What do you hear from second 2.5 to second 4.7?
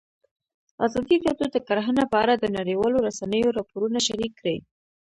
نړیوالو رسنیو راپورونه شریک کړي.